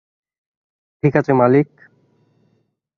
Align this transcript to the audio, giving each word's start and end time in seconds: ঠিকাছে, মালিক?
ঠিকাছে, 1.03 1.31
মালিক? 1.33 1.69